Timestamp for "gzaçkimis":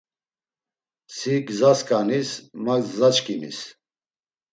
2.85-3.59